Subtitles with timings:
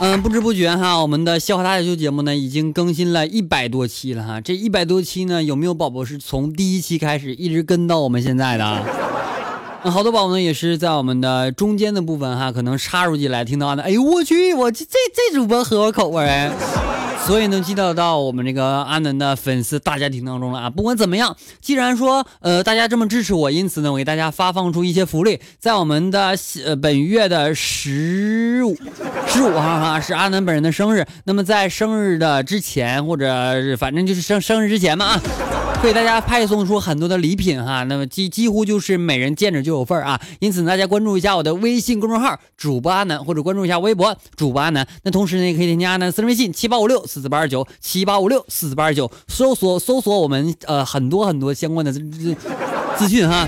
[0.00, 4.40] 嗯，不知不觉哈，我们的笑话大秀节目呢，已经更新了一百多期了哈。
[4.40, 8.84] 这一百多期呢，有没有宝宝是从第一期开始一直跟到我们现在的？
[9.84, 16.50] 那好多宝宝呢，也是在我们的中间的部分哈，可能插入进来听到的，哎呦我去，我这这这主播合我口味。
[17.26, 20.70] 所以能进到到我们这个阿南的粉丝大家庭当中了啊！
[20.70, 28.76] 不管怎么样，既然说呃大家这么支持我，因此呢，我给大家发放出一些福利，在我们的呃本月的十五
[29.26, 33.26] 十五号哈是阿南本人的生日，那么在生日的之前或者
[33.78, 35.20] 反正就是生生日之前嘛啊。
[35.84, 44.86] 为大家派送出很多的礼品哈，那么几几乎就是每人见着就有份啊，因此大家关注一下我的微信公众号主播阿南，或者关注一下微博主播阿南。
[45.02, 52.00] 那同时呢，也可以添加阿南私人微信七八五六四四八二九七八五六四四八二九，搜索搜索我们呃很多很多相关的资
[52.96, 53.46] 资讯哈。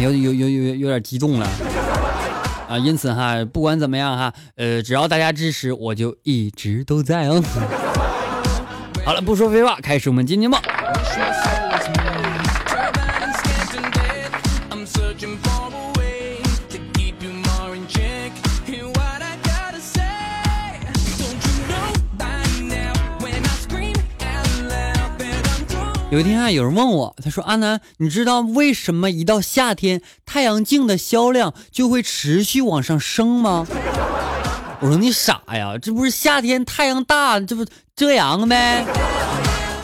[0.00, 1.46] 有有有有有点激动了
[2.66, 7.44] 啊，因此哈，不管怎么样哈，呃，只要大家支持，我就一直都在哦。
[9.04, 10.62] 好了，不说废话，开始我们今天吧。
[26.10, 33.66] 有一天啊，有人问我，他说：“阿南，你知道为什么一到夏天太阳镜的销量就会持续往上升吗？”
[34.78, 38.84] 我说：“你傻呀，这不是夏天太阳大，这不遮阳呗？”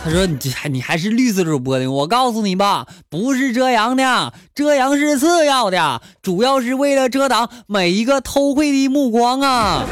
[0.03, 1.87] 他说：“你这你还是绿色主播呢？
[1.87, 9.85] 我告诉你吧，不是遮阳的，遮阳是次要的，主要是为了遮挡每一个偷窥的目光啊！”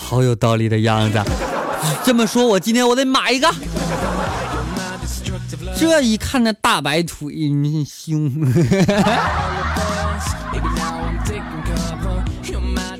[0.00, 1.22] 好有道理的样子。
[2.04, 3.52] 这么说，我今天我得买一个。
[5.76, 8.32] 这一看那大白腿你胸，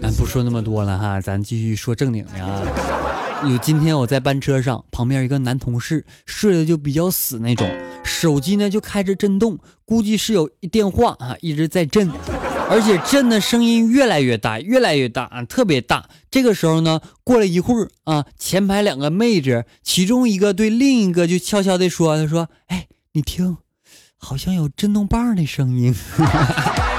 [0.03, 2.61] 咱不说那么多了哈，咱继续说正经的啊。
[3.51, 7.69] 有今天我在班车上，旁边一个男同事睡得就比较死那种，
[8.05, 12.11] 手机呢就开着震动，估计是有电话啊一直在震。
[12.69, 16.09] 而且震的声音越来越大，越来越大啊，特别大。
[16.29, 23.59] 这个时候呢，过了一会儿啊，前排两个妹子，其中一个对另一个就悄悄地说：“他说，哎，你听，
[24.17, 25.95] 好像有震动棒的声音。”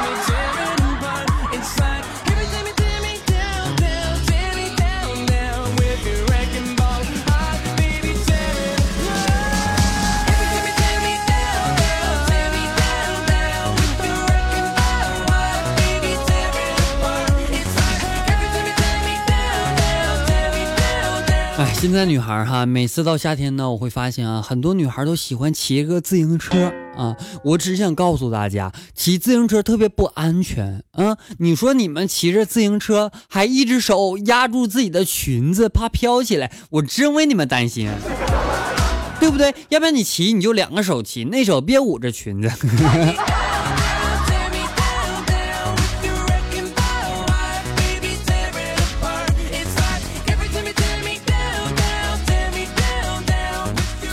[21.80, 27.16] 现在女孩哈，每次到夏天呢，我会发现啊，很多女孩都喜欢骑个自行车啊。
[27.44, 31.18] 我只想告诉大家，骑自行车特别不安全啊。
[31.38, 37.92] 你说你们骑着自行车，还一只手压住自己的裙子，怕飘起来，我真为你们担心，
[39.20, 39.54] 对不对？
[39.70, 42.50] 要不然你骑你就两个手骑，那手别捂着裙子。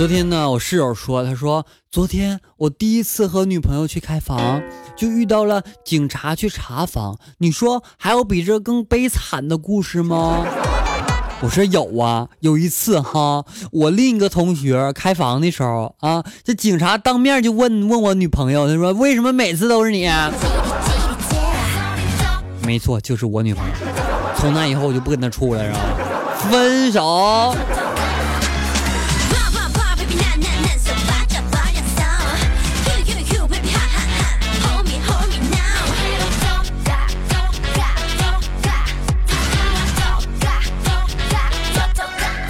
[0.04, 4.62] 昨天呢，我室友说，他说昨天我第一次和女朋友去开房，
[4.94, 7.18] 就遇到了警察去查房。
[7.38, 10.44] 你说还有比这更悲惨的故事吗？
[11.40, 20.06] 我说有啊，有一次哈，我另一个同学开房的时候啊，这警察当面就问问我女朋友，他说为什么每次都是你？
[22.62, 23.74] 没错，就是我女朋友。
[24.36, 25.78] 从那以后我就不跟他处了，是吧？
[26.50, 27.56] 分手。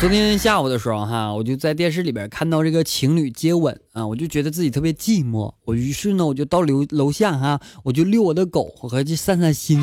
[0.04, 5.50] 昨天下午的时候，哈，我就在电视里边看到这个情侣接吻啊，我就觉得自己特别寂寞。
[5.64, 9.80] 我于是呢，我就到楼楼下哈，我就遛我的狗，和去散散心。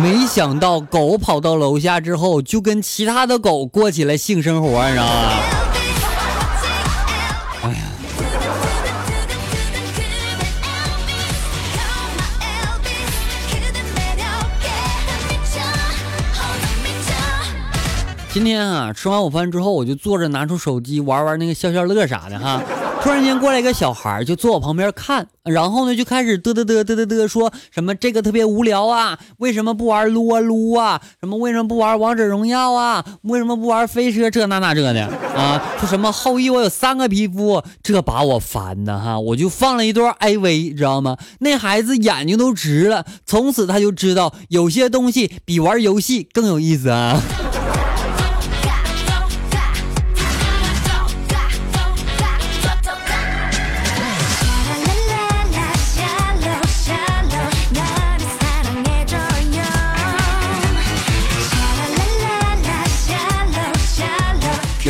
[0.00, 5.61] 没想到狗跑到楼下之后，就跟其他的狗过起了性生活，你知道吗？
[18.32, 22.62] 今天啊，吃完午饭之后，我就坐着拿出手机玩玩那个消消乐啥的哈。
[23.02, 31.02] 突然间过来一个小孩，就坐我旁边看，然后呢就开始嘚嘚嘚嘚嘚嘚，说什么这个特别无聊啊，为什么不玩撸啊撸啊？
[31.20, 33.04] 什么为什么不玩王者荣耀啊？
[33.22, 35.06] 为什么不玩飞车这那那这的
[35.36, 35.62] 啊？
[35.78, 41.18] 说什么后羿我有三个皮肤，这把我烦的哈，我就放了一段 AV，你知道吗？
[41.40, 47.20] 那孩子眼睛都直了，从此他就知道有些东西比玩游戏更有意思啊。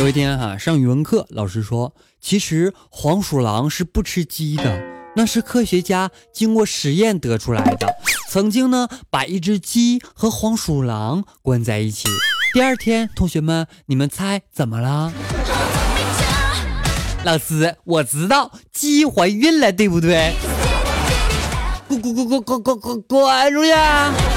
[0.03, 4.83] 有一天哈，上语文课，老师说，其实黄鼠狼是不吃鸡的，
[5.15, 7.87] 那是科学家经过实验得出来的。
[8.27, 12.09] 曾经呢，把一只鸡和黄鼠狼关在一起。
[12.53, 15.13] 第二天，同学们，你们猜怎么了？
[17.23, 20.33] 老师，我知道，鸡怀孕了，对不对？
[21.87, 24.32] 滚滚滚滚滚滚滚滚出去！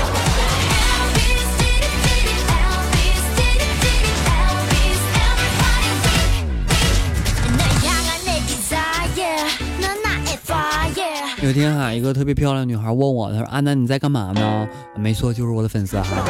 [11.47, 14.67] 有天哈，一个特别漂亮女孩问我，她说：“安南你在干嘛呢？”
[14.99, 16.25] 没错，就是我的粉丝哈。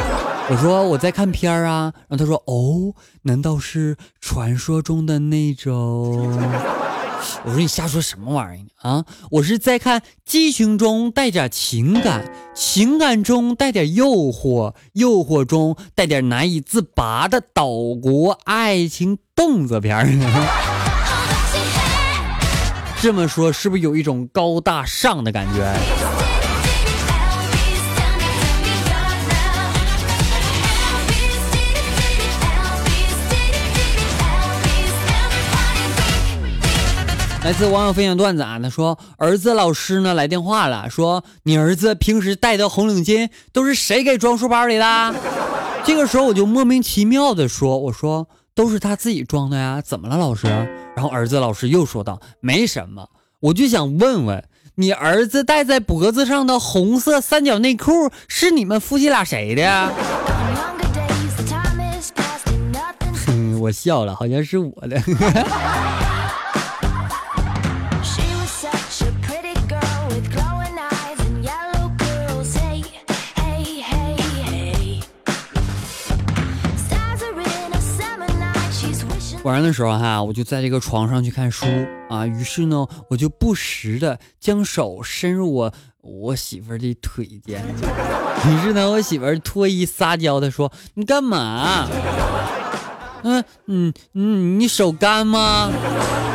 [0.47, 1.91] 我说我在看片儿啊。
[2.07, 2.93] 然后她说：“哦，
[3.23, 5.73] 难道是传说中的那种？”
[7.43, 9.05] 我说：“你瞎说什么玩意儿啊？
[9.31, 17.65] 我是在看激情中带点情感，情感中带点诱惑，诱惑中带点难以自拔的岛
[17.99, 20.05] 国爱情动作片儿。”
[22.99, 25.61] 这么说是不是有一种高大上的感觉？
[37.43, 45.15] 来自网友分享段子啊，他说儿子老师呢来电话了，说你儿子平时戴的红领巾都是谁给装书包里的？
[45.85, 48.27] 这个时候我就莫名其妙的说，我说。
[48.57, 50.47] 都是他自己装的呀，怎么了，老师？
[50.97, 53.07] 然后儿子老师又说道：“没什么，
[53.39, 59.91] 我就想问问你儿子戴在脖子上的红色三角内裤是你们夫妻俩谁的呀？”
[63.61, 64.99] 我笑了，好像是我的。
[79.47, 81.65] 晚上的时候哈，我就在这个床上去看书
[82.09, 87.63] 啊，于是呢，我就不时的将手伸入我我媳妇儿的腿间，
[88.45, 91.87] 于是呢，我媳妇儿脱衣撒娇的说：“你干嘛？
[93.23, 95.71] 嗯嗯嗯，你手干吗？”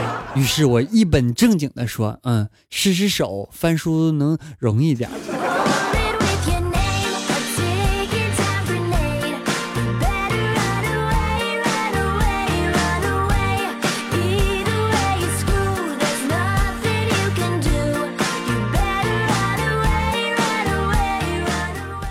[0.35, 5.11] 于是我一本正经的说：“嗯，湿湿手，翻书能容易点。”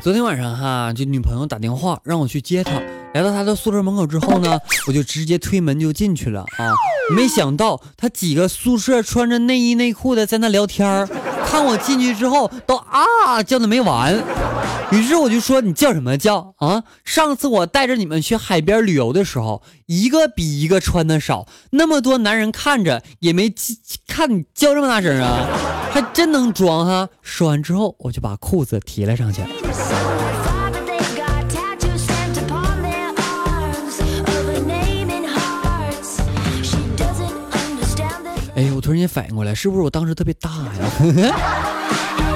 [0.01, 2.71] 昨天晚上哈，就女朋友打电话让我去接她，
[3.13, 6.73] 来到她的宿舍门口之后呢， 我就直接推门就进去了啊。
[7.15, 11.07] 没想到她几个宿舍穿着内衣内裤的在那聊天儿，
[11.45, 14.17] 看我进去之后都啊叫的没完。
[14.91, 16.83] 于是我就说你叫什么叫啊？
[17.05, 23.53] 上次我带着你们去海边旅游的时候，一个比一个穿的少，那么多男人看着也没
[24.07, 25.47] 看你叫这么大声啊，
[25.91, 27.07] 还真能装哈。
[27.21, 29.41] 说完之后，我就把裤子提了上去。
[38.53, 40.91] 哎，我突然间反应过来，是不是我当时特别大呀？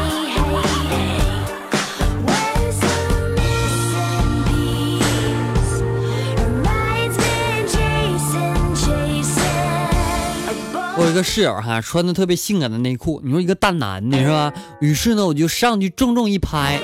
[11.15, 14.51] 个室友哈，穿的特别性感的内裤，你说一个大男的是吧？
[14.81, 16.77] 于是呢，我就上去重重一拍，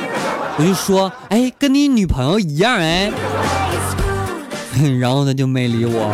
[0.58, 3.12] 我就说：“哎，跟你女朋友一样哎。
[5.02, 6.10] ”然后他就没理我。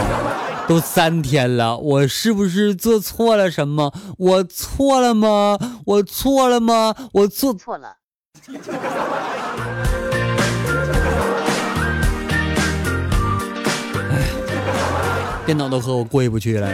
[0.68, 3.94] 都三天了，我是不是做错了什么？
[4.18, 5.58] 我错了吗？
[5.86, 6.94] 我错了吗？
[7.14, 7.98] 我做错了。
[14.10, 14.28] 哎，
[15.46, 16.68] 电脑都和我过意不去了。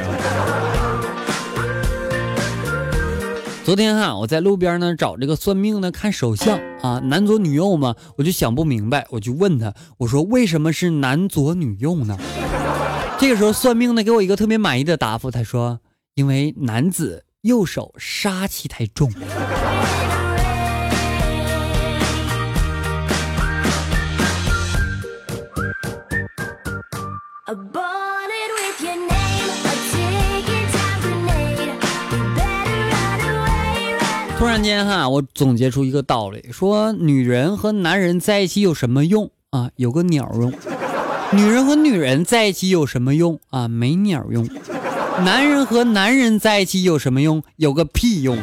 [3.65, 12.17] 昨天哈，我在路边呢找这个算命的看手相啊，男左女右嘛，我就想不明白，我就问他，我说为什么是男左女右呢？
[13.17, 15.79] 这个时候算命的给我一个特别满意的答复，他说，
[16.15, 19.09] 因为男子右手杀气太重。
[34.53, 39.71] 然间哈，我总结出一个道理，说女人和男人在一起有什么用啊？
[39.77, 40.53] 有个鸟用。
[41.31, 43.67] 女人和女人在一起有什么用啊？
[43.67, 44.47] 没鸟用。
[45.25, 47.41] 男人和男人在一起有什么用？
[47.55, 48.37] 有个屁用。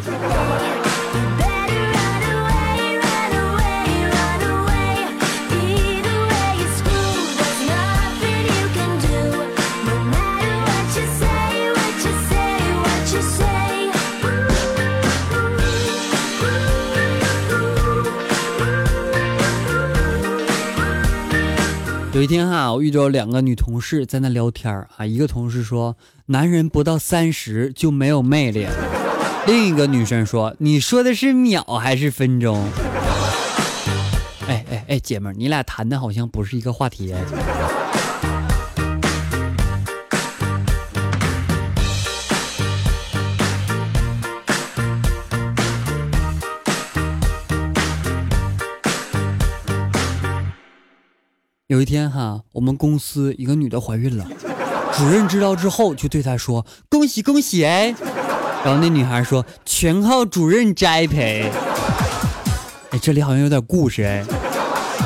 [22.12, 25.06] 有一天哈，我遇着两个女同事在那聊天啊。
[25.06, 28.66] 一个同事说：“男人不到三十就没有魅力。”
[29.46, 32.68] 另一个女生说：“你说的是秒还是分钟？”
[34.48, 37.14] 哎哎哎，姐们儿，你俩谈的好像不是一个话题。
[51.70, 54.26] 有一天哈，我们公司一个女的怀孕了，
[54.92, 57.94] 主任知道之后就对她说：“恭喜恭喜哎！”
[58.66, 61.48] 然后那女孩说：“全靠主任栽培。”
[62.90, 64.24] 哎，这里好像有点故事哎，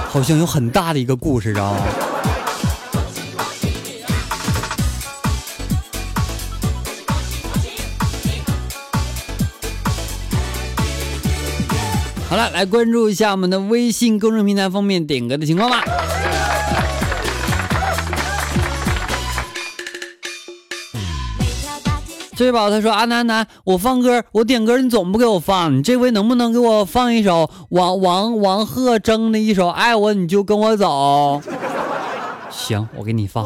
[0.08, 1.80] 好像有很大的一个故事，知道吗？
[12.30, 15.84] 好了，来关注一下我们的微信公众平台方面点歌的情况吧。
[22.36, 31.40] 这宝他说阿楠楠，我放歌，我点歌，你总不给我放，你这回能不能给我放一首王王王鹤征的一首《爱我你就跟我走》？
[32.50, 33.44] 行，我给你放，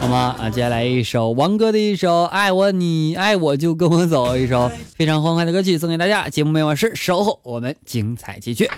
[0.00, 0.36] 好吗？
[0.38, 6.28] 啊，接下来一首王哥的一首《爱我你爱我就跟我走》，一首非常欢快的歌曲送给大家。
[6.28, 8.70] 节目没完事，稍后我们精彩继续。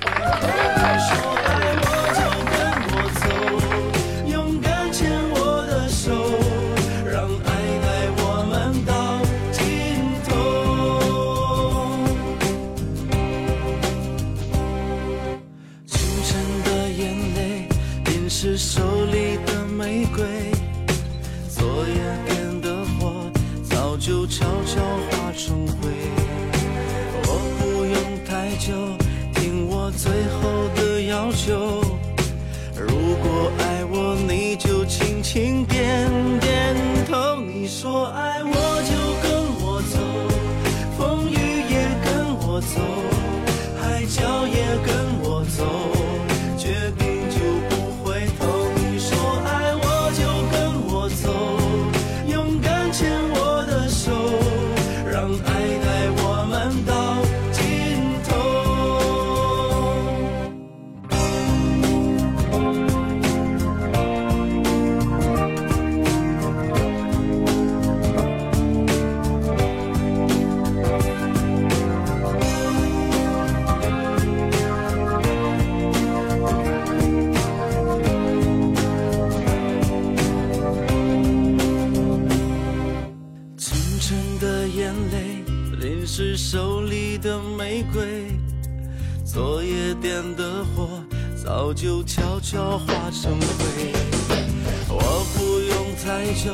[96.34, 96.52] 就，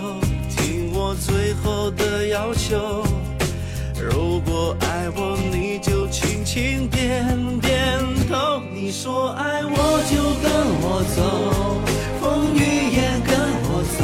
[0.49, 3.05] 听我最后的要求。
[3.99, 7.25] 如果爱我，你就轻轻点
[7.61, 7.99] 点
[8.29, 8.61] 头。
[8.75, 9.76] 你说爱我
[10.11, 10.50] 就跟
[10.83, 11.19] 我走，
[12.21, 12.59] 风雨
[12.91, 13.31] 也跟
[13.69, 14.00] 我走，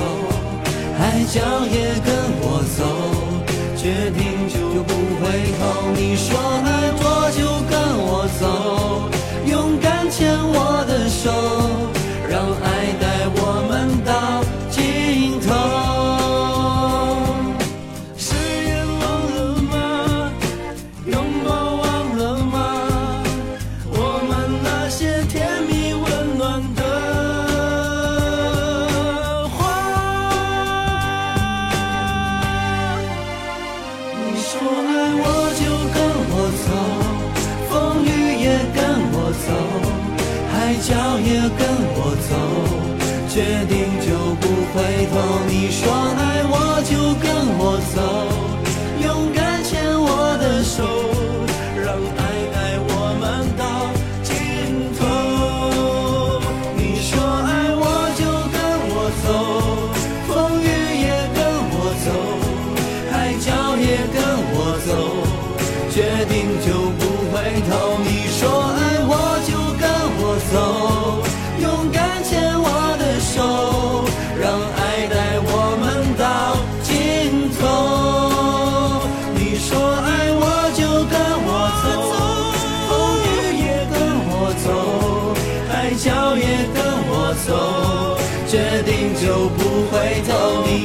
[0.99, 1.01] 海
[1.33, 2.09] 角也跟
[2.41, 2.81] 我走，
[3.77, 5.25] 决定就不回
[5.59, 5.61] 头。
[5.97, 6.29] 你说
[6.65, 7.03] 爱我
[7.37, 8.43] 就跟我走。
[9.47, 11.27] 勇敢牵我的手，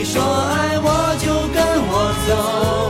[0.06, 2.83] 说爱我就跟我走，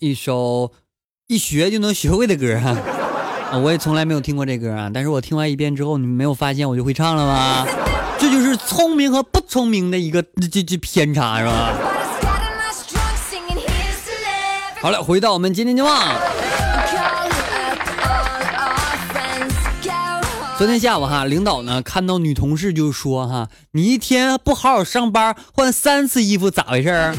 [0.00, 0.72] 一首
[1.26, 2.76] 一学就能学会的歌啊！
[3.52, 7.66] 啊我也从来没有听过这歌啊，但是我听完一遍之后，你们没有发现我就会唱了吗？
[8.18, 11.72] 这就是聪明和不聪明的一个这这偏差是吧？
[14.80, 16.14] 好了，回到我们今天的话。
[20.56, 27.14] 昨天下午哈，领导呢看到女同事就说哈，你一天不好好上班，换三次衣服咋回事儿？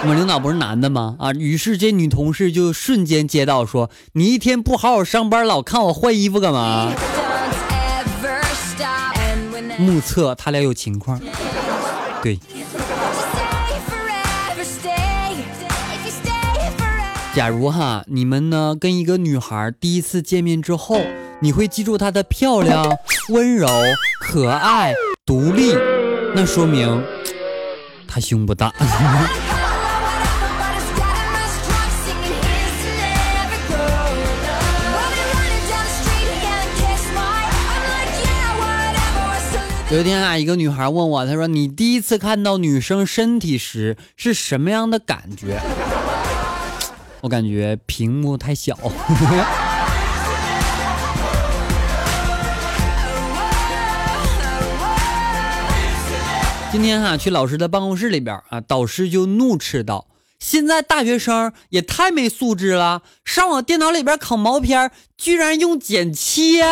[0.00, 1.16] 我们领导不是男的吗？
[1.18, 6.92] 啊，于是这女同事就瞬间接到说，你一天不好好上班，老看我换衣服干嘛？
[9.76, 11.20] 目测他俩有情况。
[12.22, 12.38] 对，
[17.34, 21.00] 假如哈你们呢跟一个女孩第一次见面之后，
[21.40, 23.68] 你会记住她的漂亮、温柔、
[24.20, 24.94] 可爱、
[25.26, 25.76] 独立，
[26.34, 27.04] 那说明
[28.06, 28.72] 她胸不大。
[39.90, 45.58] 有一天啊，一个女孩问我，她说：“你第一次看到女生身体时是什么样的感觉？”
[47.22, 48.76] 我感觉屏幕太小。
[56.70, 60.06] 今天哈、去老师的办公室里边啊，导师就怒斥道
[60.38, 66.62] ：“现在大学生也太没素质了，上我电脑里边考毛片，居然用剪切。”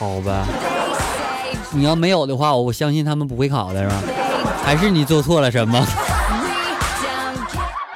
[0.00, 0.46] 好吧，
[1.72, 4.02] 你要没有的话，我相信他们不会考的是吧？
[4.64, 5.78] 还是你做错了什么？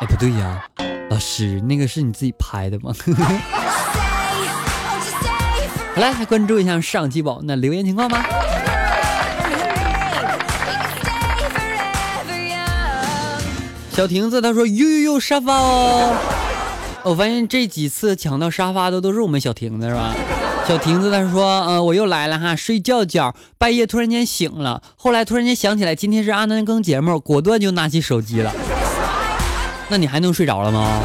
[0.01, 0.62] 哎，不对呀，
[1.09, 2.93] 老师，那个是你自己拍的吗？
[2.95, 3.12] 好
[5.97, 8.27] 来，来关注一下上期宝那留言情况吧。
[13.93, 16.14] 小亭子他说：“呦呦呦，沙发哦。”
[17.05, 20.12] 我发现这几次抢到沙发的都是我们小亭子是吧？
[20.66, 28.50] 小亭子他说：“呃，我又来了哈，睡觉觉，半夜突然间醒了，后来突然间想起来今天是阿南更节目，果断就拿起手机了。
[29.90, 31.03] 那你还能睡着了吗？”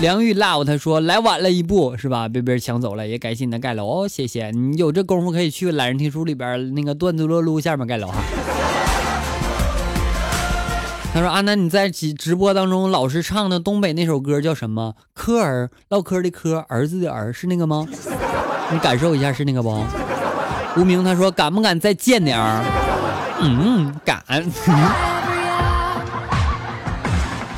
[0.00, 2.28] 梁玉 love 他说：“来晚了一步是吧？
[2.28, 8.22] 被别人抢走了，也感谢你的盖楼，哦谢谢你有这功夫可以去懒人听书里边那个段子乐撸下面盖楼哈。”
[11.14, 14.94] 他说：“阿南，你在直直播当中老是唱的东北那首歌叫什么？
[15.12, 17.86] 科儿唠嗑的嗑，儿子的儿是那个吗？
[18.72, 19.84] 你感受一下是那个不？”
[20.74, 22.64] 无名他说：“敢不敢再贱点儿？”
[23.44, 24.24] 嗯，敢。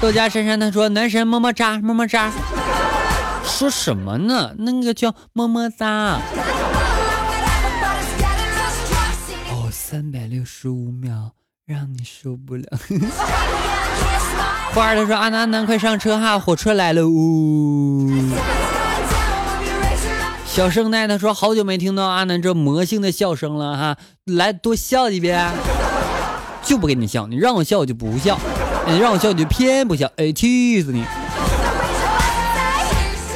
[0.00, 2.32] 豆家珊珊他说：“男神么么哒，么么哒。”
[3.46, 4.52] 说什么呢？
[4.58, 6.18] 那个叫么么哒。
[9.48, 11.30] 哦，三百六十五秒。
[11.66, 12.64] 让你受不了。
[14.74, 18.10] 花儿他说：“阿南阿南，快上车哈，火车来了呜。”
[20.44, 23.96] 小圣奈他说：“好久没听到阿南这魔性的笑声了哈，
[24.26, 25.50] 来多笑几遍。”
[26.62, 28.38] 就不给你笑，你让我笑我就不笑，
[28.86, 31.02] 你让我笑你就偏不笑，哎，气死你！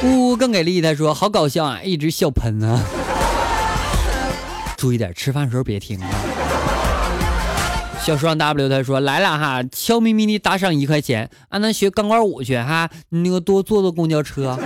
[0.03, 2.79] 呜，更给力，他说：“好搞笑啊，一直笑喷啊。”
[4.77, 6.07] 注意点，吃饭时候别听啊。
[8.09, 14.57] 小双 W 他说来了哈，悄咪咪的打赏一块钱，俺那学钢管舞去哈，那个多坐坐公交车。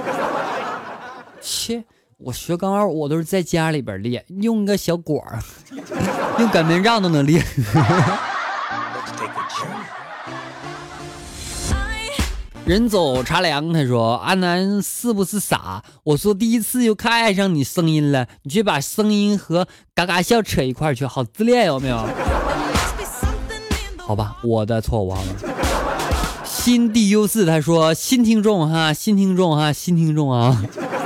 [1.42, 1.84] 切，
[2.20, 5.44] 我学钢管舞我都是在家里边练，用个小管儿，
[6.40, 7.46] 用擀面杖都能练。
[12.64, 15.84] 人走茶凉，他说阿南是不是傻？
[16.06, 22.08] 我说第一次就看爱上你声音了，你却把声音和嘎嘎笑扯一块去，好自恋有没有？
[24.06, 25.34] 好吧，我的错我忘了。
[26.44, 30.64] 新 DU 四他说新听众哈，新听众哈，新听众啊，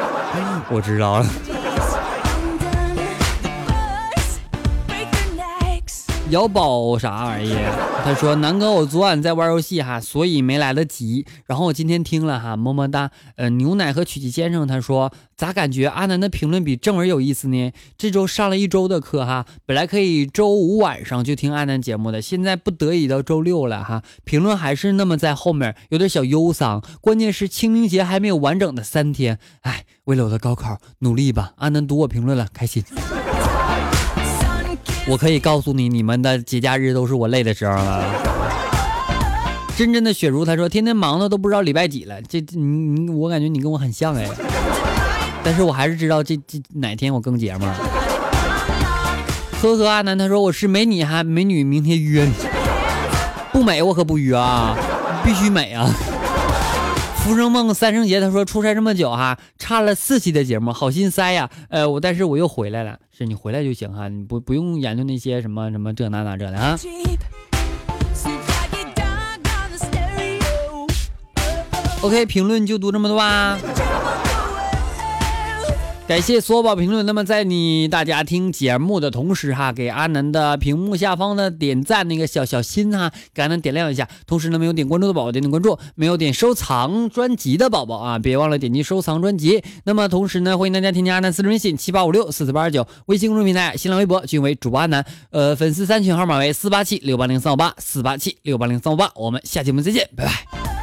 [0.71, 1.25] 我知道了。
[6.29, 8.01] 姚宝啥玩意儿？
[8.03, 11.25] 他说南哥，我昨晚在玩游戏哈，所以没来得及。
[11.45, 13.11] 然后我今天听了哈，么么哒。
[13.37, 17.71] 呃，牛奶和曲奇先生他说咋感觉阿南的评论比正文有意思呢？
[17.97, 26.83] 这周上了一周的课哈，本来可以周五晚上就听阿南节目的，现在不得已到周六了哈，评论还是那么在后面，有点小忧伤。
[26.99, 31.53] 关键是清明节还没有完整的三天，哎，为了我的高考努力吧。
[31.57, 32.83] 阿南读我评论了，开心。
[35.09, 38.03] 我可以告诉你，你们的节假日都是我累的时候了。
[39.77, 42.21] 真正的雪茹，她说天天忙的都不知道礼拜几了。
[42.23, 44.27] 这你你，我感觉你跟我很像哎，
[45.43, 47.65] 但是我还是知道这这哪天我更节目。
[49.61, 52.33] 呵呵，阿南他说我是美女哈，美女明天约你，
[53.53, 54.75] 不美我可不约啊，
[55.23, 55.89] 必须美啊。
[57.27, 61.49] 浮生梦三生劫，他说出差这么久哈，差了四期的节目，好心塞呀。
[61.67, 66.79] 呃，我但是我又回来了，是你回来就行哈，你不不用研究那些什么什么这那那这的啊。
[72.01, 73.59] OK，评论就读这么多啊。
[76.07, 77.05] 感谢所有宝评论。
[77.05, 84.07] 那么在你大家听节目的同时哈，给阿南的屏幕下方的点赞那个小小心哈，给阿南点亮一下。
[84.25, 89.61] 同时呢，没有点关注的宝宝点点关注，没有点收藏专辑的宝宝啊，别忘了点击收藏专辑。
[89.83, 95.05] 那么同时呢，欢迎大家添加阿南私人微信七八五六四四八二九，微信公众平台、新浪微博均为主播阿南。
[95.31, 99.11] 呃，粉丝三群号码为四八七六八零三五八四八七六八零三五八。
[99.13, 100.76] 我们下期节目再见，拜拜。